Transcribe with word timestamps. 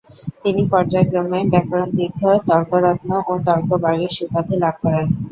তিনি 0.43 0.61
পর্যায়ক্রমে 0.71 1.39
‘‘ব্যাকরণতীর্থ’’, 1.51 2.21
‘‘তর্করত্ন’’ 2.47 3.09
ও 3.23 3.33
‘‘তর্কবাগীশ’’ 3.45 4.15
উপাধী 4.25 4.55
লাভ 4.57 4.75
করেন। 4.83 5.05